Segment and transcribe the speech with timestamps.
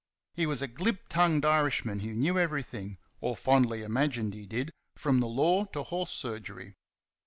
[0.33, 5.19] He was a glib tongued Irishman who knew everything or fondly imagined he did from
[5.19, 6.73] the law to horse surgery.